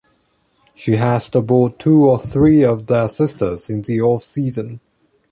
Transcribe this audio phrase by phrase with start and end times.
[0.73, 4.79] She has to board two or three of her sisters in the off season.